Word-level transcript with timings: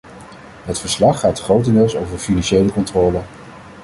Het 0.63 0.79
verslag 0.79 1.19
gaat 1.19 1.41
grotendeels 1.41 1.95
over 1.95 2.17
financiële 2.17 2.71
controle. 2.71 3.21